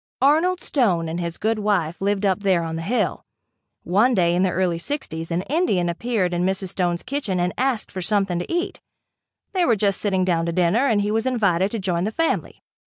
[0.23, 3.23] Arnold Stone and his good wife lived up there on the hill.
[3.83, 6.69] One day in the early 60's an Indian appeared in Mrs.
[6.69, 8.81] Stone's kitchen and asked for something to eat.
[9.53, 12.63] They were just sitting down to dinner and he was invited to join the family.